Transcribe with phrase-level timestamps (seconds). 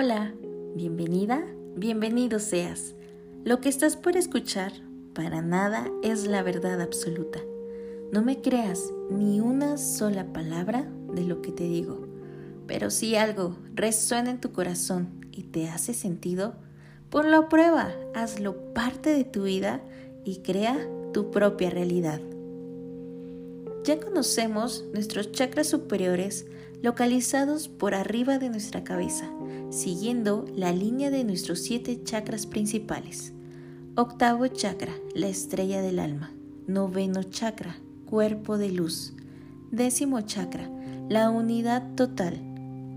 [0.00, 0.32] Hola,
[0.76, 1.44] bienvenida,
[1.74, 2.94] bienvenido seas.
[3.44, 4.70] Lo que estás por escuchar
[5.12, 7.40] para nada es la verdad absoluta.
[8.12, 12.06] No me creas ni una sola palabra de lo que te digo,
[12.68, 16.54] pero si algo resuena en tu corazón y te hace sentido,
[17.10, 19.82] ponlo a prueba, hazlo parte de tu vida
[20.24, 20.78] y crea
[21.12, 22.20] tu propia realidad.
[23.82, 26.46] Ya conocemos nuestros chakras superiores
[26.82, 29.30] localizados por arriba de nuestra cabeza,
[29.70, 33.32] siguiendo la línea de nuestros siete chakras principales.
[33.96, 36.32] Octavo chakra, la estrella del alma.
[36.66, 39.14] Noveno chakra, cuerpo de luz.
[39.70, 40.70] Décimo chakra,
[41.08, 42.40] la unidad total.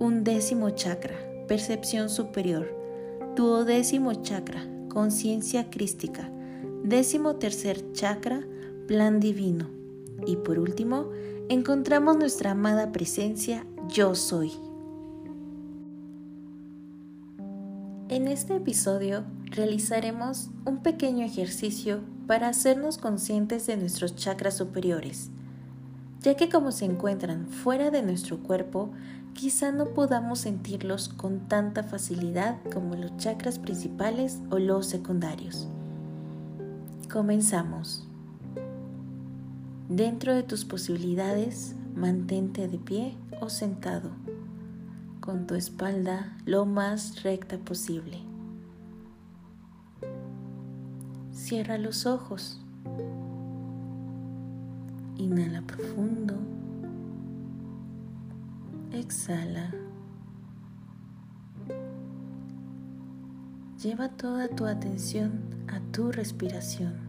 [0.00, 1.14] Undécimo chakra,
[1.46, 2.68] percepción superior.
[3.36, 6.28] Duodécimo chakra, conciencia crística.
[6.82, 8.44] Décimo tercer chakra,
[8.88, 9.68] plan divino.
[10.26, 11.10] Y por último,
[11.48, 14.52] encontramos nuestra amada presencia Yo Soy.
[18.10, 25.30] En este episodio realizaremos un pequeño ejercicio para hacernos conscientes de nuestros chakras superiores,
[26.20, 28.90] ya que como se encuentran fuera de nuestro cuerpo,
[29.32, 35.66] quizá no podamos sentirlos con tanta facilidad como los chakras principales o los secundarios.
[37.10, 38.07] Comenzamos.
[39.88, 44.10] Dentro de tus posibilidades, mantente de pie o sentado,
[45.20, 48.18] con tu espalda lo más recta posible.
[51.32, 52.60] Cierra los ojos.
[55.16, 56.34] Inhala profundo.
[58.92, 59.72] Exhala.
[63.82, 67.07] Lleva toda tu atención a tu respiración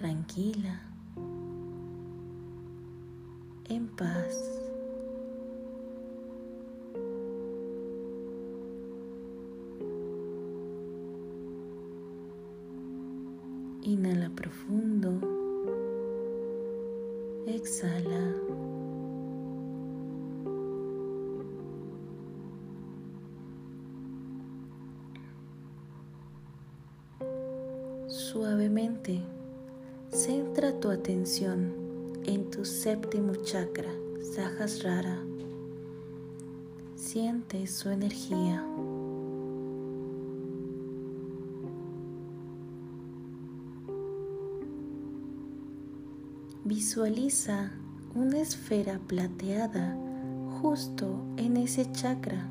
[0.00, 0.80] tranquila,
[3.68, 4.34] en paz.
[13.82, 15.20] Inhala profundo,
[17.46, 18.22] exhala.
[28.08, 29.39] Suavemente
[30.12, 31.72] Centra tu atención
[32.26, 33.92] en tu séptimo chakra,
[34.34, 35.22] Sahasrara.
[36.96, 38.66] Siente su energía.
[46.64, 47.70] Visualiza
[48.16, 49.96] una esfera plateada
[50.60, 52.48] justo en ese chakra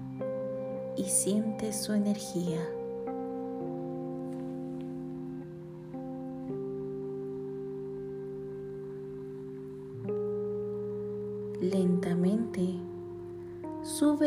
[0.96, 2.79] y siente su energía.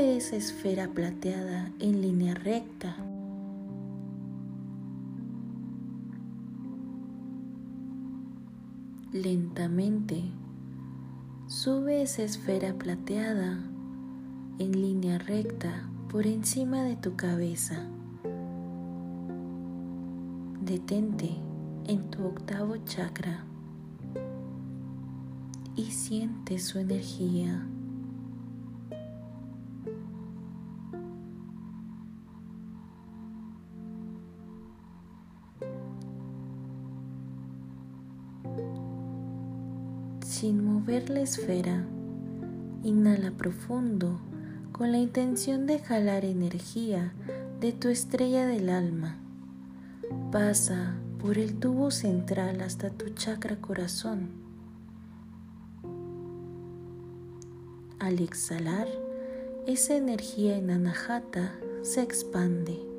[0.03, 2.97] Esa esfera plateada en línea recta.
[9.13, 10.25] Lentamente
[11.47, 13.59] sube esa esfera plateada
[14.59, 17.87] en línea recta por encima de tu cabeza.
[20.61, 21.31] Detente
[21.87, 23.45] en tu octavo chakra
[25.77, 27.67] y siente su energía.
[40.43, 41.87] Sin mover la esfera,
[42.83, 44.21] inhala profundo
[44.73, 47.13] con la intención de jalar energía
[47.61, 49.21] de tu estrella del alma.
[50.33, 54.31] Pasa por el tubo central hasta tu chakra corazón
[58.01, 58.89] Al exhalar,
[59.69, 62.92] esa energía en anahata se expande.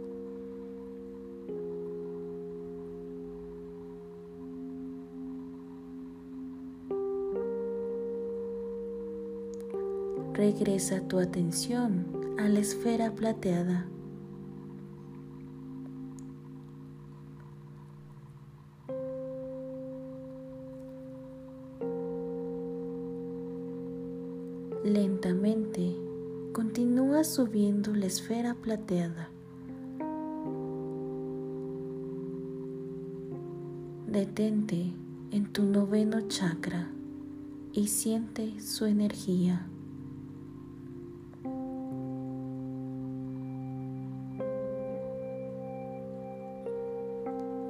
[10.46, 13.88] Regresa tu atención a la esfera plateada.
[24.84, 25.96] Lentamente
[26.52, 29.30] continúa subiendo la esfera plateada.
[34.08, 34.92] Detente
[35.32, 36.92] en tu noveno chakra
[37.72, 39.70] y siente su energía.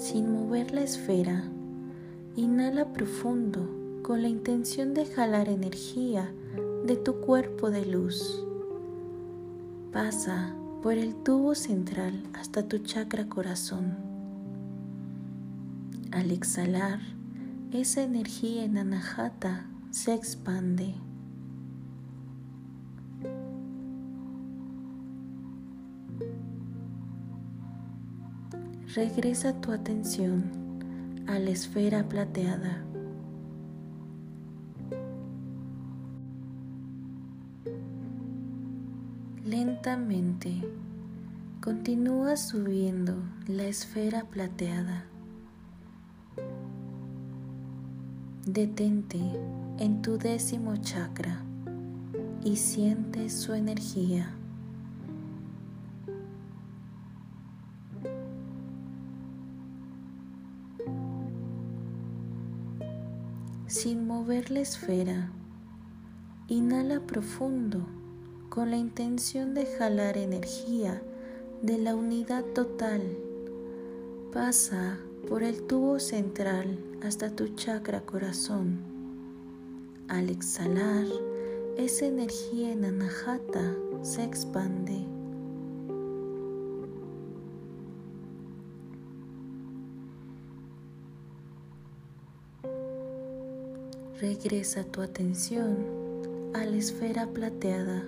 [0.04, 1.46] Sin mover la esfera,
[2.36, 6.30] inhala profundo con la intención de jalar energía
[6.86, 8.46] de tu cuerpo de luz.
[9.94, 13.96] Pasa por el tubo central hasta tu chakra corazón.
[16.12, 17.00] Al exhalar,
[17.72, 20.96] esa energía en anahata se expande.
[28.92, 30.44] Regresa tu atención
[31.26, 32.84] a la esfera plateada.
[39.44, 40.62] Lentamente
[41.60, 43.16] continúa subiendo
[43.48, 45.06] la esfera plateada.
[48.46, 49.20] Detente
[49.80, 51.42] en tu décimo chakra
[52.44, 54.36] y siente su energía.
[64.34, 65.32] Mover la esfera,
[66.48, 67.86] inhala profundo
[68.50, 71.04] con la intención de jalar energía
[71.62, 73.02] de la unidad total.
[74.34, 74.98] Pasa
[75.30, 78.80] por el tubo central hasta tu chakra corazón.
[80.08, 81.06] Al exhalar,
[81.78, 85.13] esa energía en anahata se expande.
[94.24, 95.76] Regresa tu atención
[96.54, 98.06] a la esfera plateada.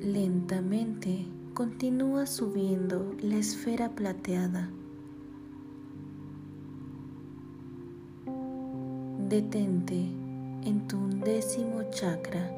[0.00, 1.24] Lentamente
[1.54, 4.68] continúa subiendo la esfera plateada.
[9.28, 10.00] Detente
[10.64, 12.50] en tu undécimo chakra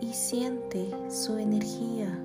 [0.00, 2.16] y siente su energía.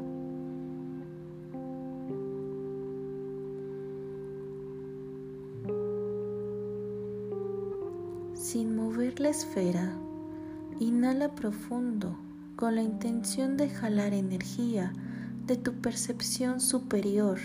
[9.29, 9.93] Esfera,
[10.79, 12.17] inhala profundo
[12.55, 14.91] con la intención de jalar energía
[15.45, 17.39] de tu percepción superior.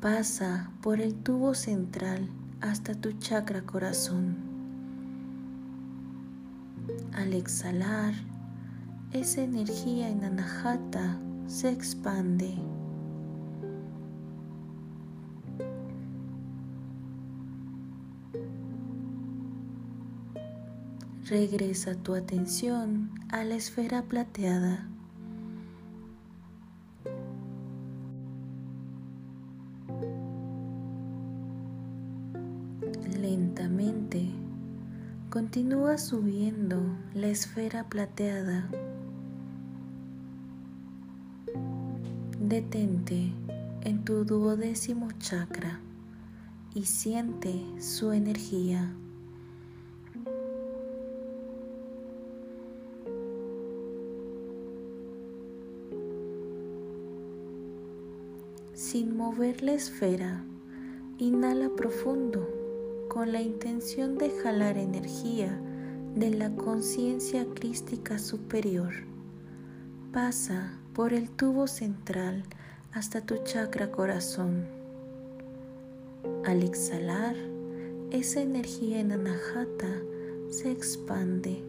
[0.00, 2.28] Pasa por el tubo central
[2.60, 4.36] hasta tu chakra corazón.
[7.12, 8.14] Al exhalar,
[9.12, 12.54] esa energía en anahata se expande.
[21.28, 24.86] Regresa tu atención a la esfera plateada.
[33.20, 34.30] Lentamente
[35.28, 36.80] continúa subiendo
[37.12, 38.70] la esfera plateada.
[42.38, 43.32] Detente
[43.80, 45.80] en tu duodécimo chakra
[46.72, 48.94] y siente su energía.
[58.76, 60.44] Sin mover la esfera,
[61.16, 62.46] inhala profundo
[63.08, 65.58] con la intención de jalar energía
[66.14, 68.92] de la conciencia crística superior.
[70.12, 72.42] Pasa por el tubo central
[72.92, 74.66] hasta tu chakra corazón.
[76.44, 77.34] Al exhalar,
[78.10, 80.02] esa energía en anahata
[80.50, 81.64] se expande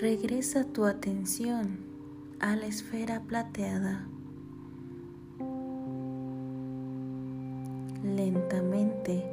[0.00, 1.80] Regresa tu atención
[2.38, 4.06] a la esfera plateada.
[8.04, 9.24] Lentamente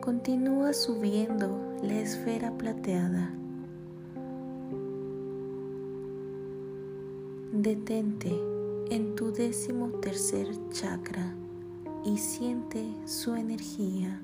[0.00, 3.32] continúa subiendo la esfera plateada.
[7.52, 8.32] Detente
[8.90, 11.34] en tu décimo tercer chakra
[12.04, 14.22] y siente su energía.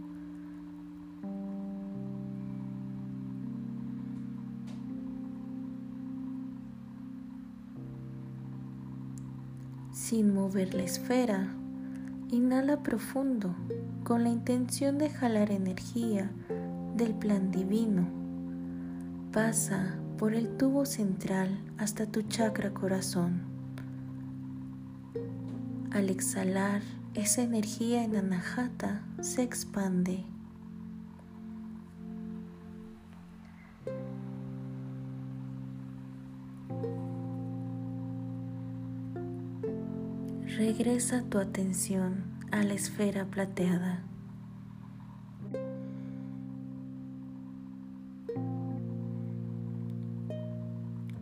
[10.13, 11.55] Sin mover la esfera,
[12.31, 13.57] inhala profundo
[14.05, 16.31] con la intención de jalar energía
[16.95, 18.07] del plan divino.
[19.33, 23.41] Pasa por el tubo central hasta tu chakra corazón.
[25.91, 26.83] Al exhalar,
[27.15, 30.27] esa energía en anahata se expande
[40.65, 44.05] Regresa tu atención a la esfera plateada.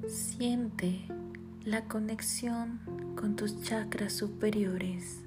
[0.06, 1.06] Siente
[1.64, 2.80] la conexión
[3.16, 5.22] con tus chakras superiores.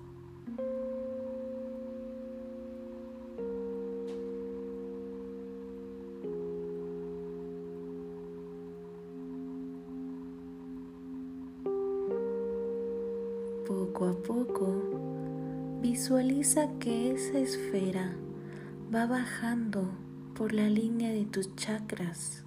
[13.93, 18.15] Poco a poco, visualiza que esa esfera
[18.93, 19.87] va bajando
[20.33, 22.43] por la línea de tus chakras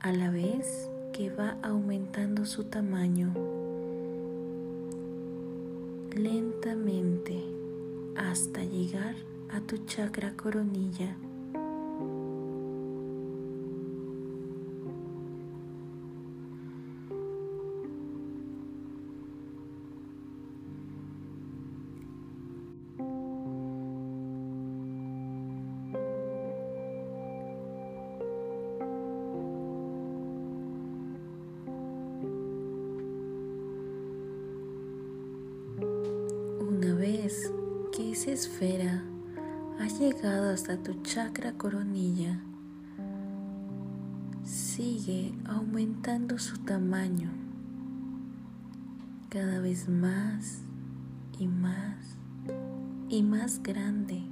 [0.00, 3.34] a la vez que va aumentando su tamaño
[6.16, 7.44] lentamente
[8.16, 9.14] hasta llegar
[9.50, 11.14] a tu chakra coronilla.
[38.22, 39.02] Esa esfera
[39.80, 42.40] ha llegado hasta tu chakra coronilla,
[44.44, 47.32] sigue aumentando su tamaño
[49.28, 50.62] cada vez más
[51.40, 52.16] y más
[53.08, 54.22] y más grande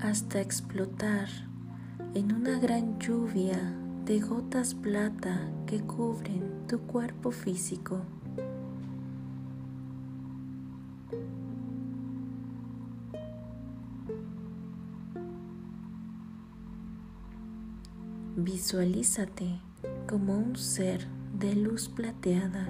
[0.00, 1.28] hasta explotar
[2.12, 3.58] en una gran lluvia
[4.04, 8.02] de gotas plata que cubren tu cuerpo físico.
[18.64, 19.60] Visualízate
[20.08, 21.06] como un ser
[21.38, 22.66] de luz plateada.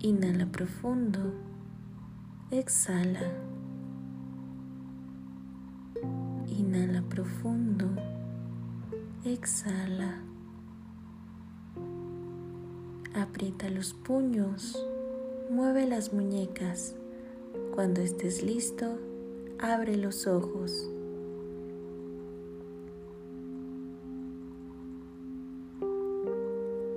[0.00, 1.20] Inhala profundo,
[2.50, 3.30] exhala.
[6.48, 7.86] Inhala profundo,
[9.24, 10.20] exhala.
[13.14, 14.84] Aprieta los puños,
[15.48, 16.96] mueve las muñecas.
[17.76, 18.98] Cuando estés listo,
[19.58, 20.88] abre los ojos.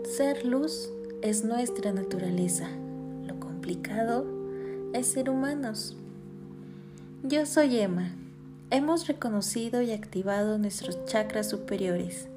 [0.04, 0.90] Ser luz
[1.22, 2.68] es nuestra naturaleza.
[3.26, 4.26] Lo complicado
[4.94, 5.96] es ser humanos.
[7.24, 8.16] Yo soy Emma.
[8.70, 12.28] Hemos reconocido y activado nuestros chakras superiores.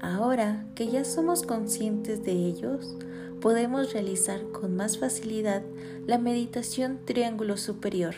[0.00, 2.96] Ahora que ya somos conscientes de ellos,
[3.40, 5.62] podemos realizar con más facilidad
[6.06, 8.14] la meditación triángulo superior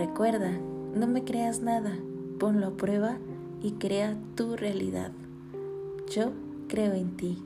[0.00, 0.50] Recuerda,
[0.94, 1.92] no me creas nada,
[2.38, 3.18] ponlo a prueba
[3.60, 5.12] y crea tu realidad.
[6.08, 6.32] Yo
[6.68, 7.42] creo en ti.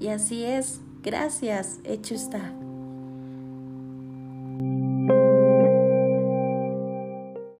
[0.00, 2.54] Y así es, gracias, hecho está.